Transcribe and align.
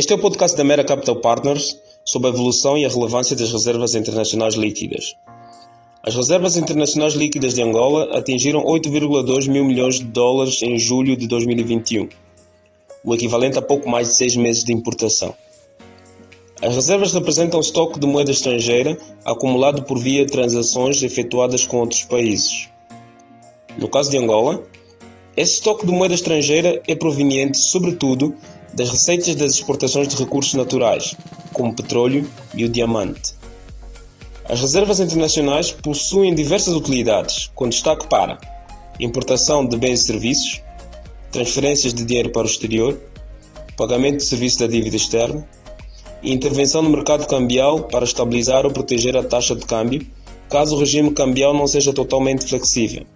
Este 0.00 0.14
é 0.14 0.16
o 0.16 0.18
podcast 0.18 0.56
da 0.56 0.64
Mera 0.64 0.82
Capital 0.82 1.16
Partners 1.16 1.76
sobre 2.06 2.28
a 2.28 2.32
evolução 2.32 2.78
e 2.78 2.86
a 2.86 2.88
relevância 2.88 3.36
das 3.36 3.52
reservas 3.52 3.94
internacionais 3.94 4.54
líquidas. 4.54 5.14
As 6.02 6.16
reservas 6.16 6.56
internacionais 6.56 7.12
líquidas 7.12 7.52
de 7.52 7.62
Angola 7.62 8.08
atingiram 8.16 8.64
8,2 8.64 9.46
mil 9.46 9.62
milhões 9.62 9.96
de 9.96 10.04
dólares 10.04 10.62
em 10.62 10.78
julho 10.78 11.18
de 11.18 11.26
2021, 11.26 12.08
o 13.04 13.14
equivalente 13.14 13.58
a 13.58 13.62
pouco 13.62 13.90
mais 13.90 14.08
de 14.08 14.14
seis 14.14 14.34
meses 14.36 14.64
de 14.64 14.72
importação. 14.72 15.34
As 16.62 16.74
reservas 16.74 17.12
representam 17.12 17.60
estoque 17.60 18.00
de 18.00 18.06
moeda 18.06 18.30
estrangeira 18.30 18.96
acumulado 19.22 19.82
por 19.82 19.98
via 19.98 20.24
de 20.24 20.32
transações 20.32 21.02
efetuadas 21.02 21.66
com 21.66 21.76
outros 21.76 22.04
países. 22.04 22.70
No 23.76 23.86
caso 23.86 24.10
de 24.10 24.16
Angola, 24.16 24.64
esse 25.36 25.56
estoque 25.56 25.84
de 25.84 25.92
moeda 25.92 26.14
estrangeira 26.14 26.80
é 26.88 26.94
proveniente, 26.94 27.58
sobretudo, 27.58 28.34
das 28.72 28.90
receitas 28.90 29.34
das 29.34 29.52
exportações 29.52 30.08
de 30.08 30.16
recursos 30.16 30.54
naturais, 30.54 31.14
como 31.52 31.74
petróleo 31.74 32.28
e 32.54 32.64
o 32.64 32.68
diamante. 32.68 33.34
As 34.48 34.60
reservas 34.60 35.00
internacionais 35.00 35.70
possuem 35.70 36.34
diversas 36.34 36.74
utilidades, 36.74 37.50
com 37.54 37.68
destaque 37.68 38.06
para 38.06 38.38
importação 38.98 39.66
de 39.66 39.76
bens 39.76 40.00
e 40.00 40.04
serviços, 40.04 40.60
transferências 41.30 41.94
de 41.94 42.04
dinheiro 42.04 42.30
para 42.30 42.42
o 42.42 42.50
exterior, 42.50 43.00
pagamento 43.76 44.18
de 44.18 44.24
serviço 44.24 44.58
da 44.58 44.66
dívida 44.66 44.96
externa 44.96 45.48
e 46.22 46.32
intervenção 46.32 46.82
no 46.82 46.90
mercado 46.90 47.26
cambial 47.26 47.84
para 47.84 48.04
estabilizar 48.04 48.66
ou 48.66 48.72
proteger 48.72 49.16
a 49.16 49.22
taxa 49.22 49.54
de 49.54 49.64
câmbio, 49.64 50.06
caso 50.50 50.76
o 50.76 50.78
regime 50.78 51.12
cambial 51.12 51.54
não 51.54 51.66
seja 51.66 51.92
totalmente 51.92 52.44
flexível. 52.46 53.06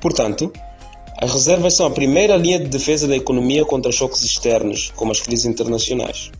Portanto, 0.00 0.52
as 1.20 1.32
reservas 1.32 1.74
são 1.74 1.84
a 1.84 1.90
primeira 1.90 2.36
linha 2.36 2.60
de 2.60 2.68
defesa 2.68 3.08
da 3.08 3.16
economia 3.16 3.64
contra 3.64 3.90
choques 3.90 4.22
externos, 4.22 4.92
como 4.94 5.10
as 5.10 5.20
crises 5.20 5.46
internacionais. 5.46 6.30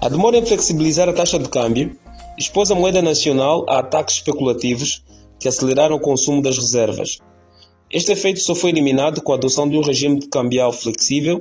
A 0.00 0.08
demora 0.08 0.38
em 0.38 0.46
flexibilizar 0.46 1.06
a 1.06 1.12
taxa 1.12 1.38
de 1.38 1.50
câmbio 1.50 1.94
expôs 2.38 2.70
a 2.70 2.74
moeda 2.74 3.02
nacional 3.02 3.66
a 3.68 3.80
ataques 3.80 4.16
especulativos 4.16 5.04
que 5.38 5.48
aceleraram 5.48 5.96
o 5.96 6.00
consumo 6.00 6.40
das 6.40 6.56
reservas. 6.56 7.18
Este 7.90 8.12
efeito 8.12 8.40
só 8.40 8.54
foi 8.54 8.70
eliminado 8.70 9.20
com 9.20 9.32
a 9.32 9.36
adoção 9.36 9.68
de 9.68 9.76
um 9.76 9.82
regime 9.82 10.20
de 10.20 10.28
cambial 10.28 10.72
flexível 10.72 11.38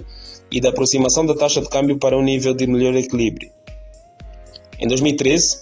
e 0.52 0.60
da 0.60 0.68
aproximação 0.68 1.26
da 1.26 1.34
taxa 1.34 1.62
de 1.62 1.70
câmbio 1.70 1.98
para 1.98 2.18
um 2.18 2.24
nível 2.24 2.54
de 2.54 2.68
melhor 2.68 2.94
equilíbrio. 2.94 3.50
Em 4.78 4.88
2013, 4.88 5.60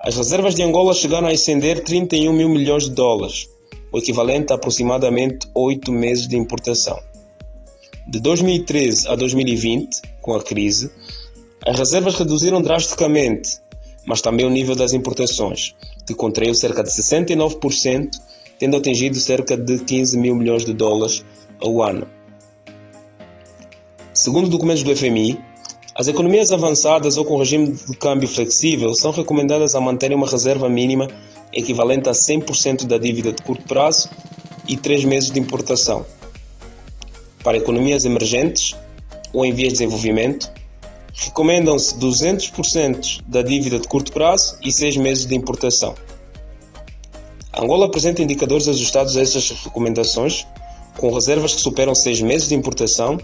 as 0.00 0.16
reservas 0.16 0.54
de 0.54 0.62
Angola 0.62 0.94
chegaram 0.94 1.28
a 1.28 1.32
ascender 1.32 1.84
31 1.84 2.32
mil 2.32 2.48
milhões 2.48 2.84
de 2.84 2.90
dólares, 2.92 3.46
o 3.92 3.98
equivalente 3.98 4.52
a 4.52 4.56
aproximadamente 4.56 5.48
8 5.54 5.90
meses 5.92 6.28
de 6.28 6.36
importação. 6.36 6.98
De 8.06 8.20
2013 8.20 9.08
a 9.08 9.14
2020, 9.14 10.00
com 10.22 10.34
a 10.34 10.42
crise, 10.42 10.90
as 11.66 11.78
reservas 11.78 12.14
reduziram 12.14 12.62
drasticamente, 12.62 13.58
mas 14.06 14.22
também 14.22 14.46
o 14.46 14.50
nível 14.50 14.74
das 14.74 14.92
importações, 14.92 15.74
que 16.06 16.14
contraiu 16.14 16.54
cerca 16.54 16.82
de 16.82 16.90
69%, 16.90 18.10
tendo 18.58 18.76
atingido 18.76 19.16
cerca 19.16 19.56
de 19.56 19.78
15 19.78 20.16
mil 20.18 20.34
milhões 20.34 20.64
de 20.64 20.72
dólares 20.72 21.24
ao 21.60 21.82
ano. 21.82 22.06
Segundo 24.14 24.48
documentos 24.48 24.82
do 24.82 24.96
FMI, 24.96 25.38
as 25.94 26.08
economias 26.08 26.52
avançadas 26.52 27.16
ou 27.16 27.24
com 27.24 27.36
regime 27.36 27.72
de 27.72 27.96
câmbio 27.96 28.28
flexível 28.28 28.94
são 28.94 29.10
recomendadas 29.10 29.74
a 29.74 29.80
manterem 29.80 30.16
uma 30.16 30.28
reserva 30.28 30.68
mínima 30.68 31.08
equivalente 31.52 32.08
a 32.08 32.12
100% 32.12 32.86
da 32.86 32.98
dívida 32.98 33.32
de 33.32 33.42
curto 33.42 33.64
prazo 33.64 34.08
e 34.66 34.76
3 34.76 35.04
meses 35.04 35.30
de 35.30 35.40
importação. 35.40 36.04
Para 37.42 37.56
economias 37.56 38.04
emergentes 38.04 38.76
ou 39.32 39.44
em 39.44 39.52
vias 39.52 39.72
de 39.72 39.78
desenvolvimento, 39.78 40.50
recomendam-se 41.14 41.94
200% 41.96 43.22
da 43.26 43.42
dívida 43.42 43.78
de 43.78 43.88
curto 43.88 44.12
prazo 44.12 44.56
e 44.62 44.70
6 44.70 44.96
meses 44.98 45.26
de 45.26 45.34
importação. 45.34 45.94
Angola 47.56 47.86
apresenta 47.86 48.22
indicadores 48.22 48.68
ajustados 48.68 49.16
a 49.16 49.22
essas 49.22 49.50
recomendações, 49.50 50.46
com 50.96 51.12
reservas 51.12 51.54
que 51.54 51.60
superam 51.60 51.94
6 51.94 52.22
meses 52.22 52.48
de 52.48 52.54
importação 52.54 53.18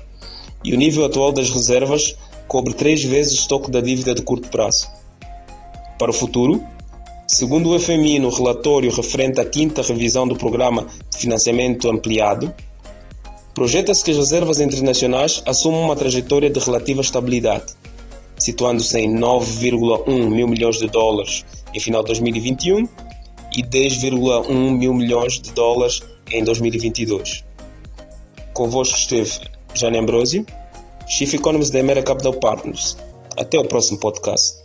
e 0.65 0.72
o 0.72 0.77
nível 0.77 1.04
atual 1.04 1.31
das 1.31 1.50
reservas 1.50 2.16
cobre 2.48 2.75
3 2.75 3.04
vezes 3.04 3.32
o 3.32 3.37
estoque 3.37 3.71
da 3.71 3.81
dívida 3.81 4.15
de 4.15 4.22
curto 4.22 4.48
prazo. 4.48 4.88
Para 5.98 6.10
o 6.10 6.15
futuro, 6.15 6.65
Segundo 7.26 7.70
o 7.70 7.80
FMI, 7.80 8.18
no 8.18 8.28
relatório 8.28 8.94
referente 8.94 9.40
à 9.40 9.44
quinta 9.46 9.80
revisão 9.80 10.28
do 10.28 10.36
Programa 10.36 10.86
de 11.10 11.18
Financiamento 11.18 11.88
Ampliado, 11.88 12.54
projeta-se 13.54 14.04
que 14.04 14.10
as 14.10 14.18
reservas 14.18 14.60
internacionais 14.60 15.42
assumam 15.46 15.82
uma 15.82 15.96
trajetória 15.96 16.50
de 16.50 16.60
relativa 16.60 17.00
estabilidade, 17.00 17.72
situando-se 18.36 18.98
em 18.98 19.16
9,1 19.16 20.28
mil 20.28 20.46
milhões 20.46 20.78
de 20.78 20.86
dólares 20.86 21.46
em 21.72 21.80
final 21.80 22.02
de 22.02 22.08
2021 22.08 22.86
e 23.56 23.62
10,1 23.62 24.52
mil 24.76 24.92
milhões 24.92 25.41
de 25.41 25.50
dólares 25.52 26.02
em 26.30 26.44
2022. 26.44 27.42
Convosco 28.52 28.98
esteve 28.98 29.32
Jane 29.74 29.98
Ambrosio, 29.98 30.44
Chief 31.08 31.32
Economist 31.32 31.72
da 31.72 31.80
America 31.80 32.08
Capital 32.08 32.34
Partners. 32.34 32.98
Até 33.36 33.58
o 33.58 33.64
próximo 33.64 33.98
podcast. 33.98 34.63